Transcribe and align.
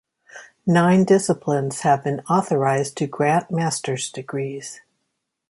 Nine 0.65 1.03
disciplines 1.03 1.81
have 1.81 2.03
been 2.05 2.21
authorized 2.21 2.97
to 2.97 3.05
grant 3.05 3.51
master's 3.51 4.11
degrees. 4.11 4.81